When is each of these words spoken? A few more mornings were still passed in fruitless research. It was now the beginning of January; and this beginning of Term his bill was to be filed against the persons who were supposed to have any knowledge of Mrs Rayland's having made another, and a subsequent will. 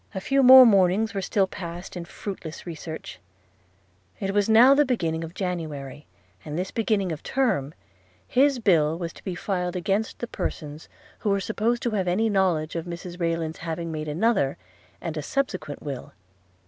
A 0.15 0.19
few 0.19 0.41
more 0.41 0.65
mornings 0.65 1.13
were 1.13 1.21
still 1.21 1.45
passed 1.45 1.95
in 1.95 2.05
fruitless 2.05 2.65
research. 2.65 3.19
It 4.19 4.31
was 4.33 4.49
now 4.49 4.73
the 4.73 4.83
beginning 4.83 5.23
of 5.23 5.35
January; 5.35 6.07
and 6.43 6.57
this 6.57 6.71
beginning 6.71 7.11
of 7.11 7.21
Term 7.21 7.75
his 8.27 8.57
bill 8.57 8.97
was 8.97 9.13
to 9.13 9.23
be 9.23 9.35
filed 9.35 9.75
against 9.75 10.17
the 10.17 10.25
persons 10.25 10.89
who 11.19 11.29
were 11.29 11.39
supposed 11.39 11.83
to 11.83 11.91
have 11.91 12.07
any 12.07 12.31
knowledge 12.31 12.75
of 12.75 12.85
Mrs 12.87 13.19
Rayland's 13.19 13.59
having 13.59 13.91
made 13.91 14.07
another, 14.07 14.57
and 14.99 15.17
a 15.17 15.21
subsequent 15.21 15.83
will. 15.83 16.13